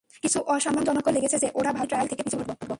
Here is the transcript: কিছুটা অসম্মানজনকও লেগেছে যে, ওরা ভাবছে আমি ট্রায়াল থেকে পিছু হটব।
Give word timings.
কিছুটা 0.23 0.45
অসম্মানজনকও 0.53 1.11
লেগেছে 1.11 1.37
যে, 1.37 1.47
ওরা 1.55 1.71
ভাবছে 1.73 1.79
আমি 1.79 1.87
ট্রায়াল 1.87 2.07
থেকে 2.07 2.23
পিছু 2.23 2.37
হটব। 2.39 2.51